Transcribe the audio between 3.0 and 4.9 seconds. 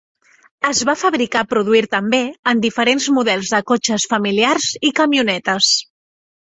models de cotxes familiars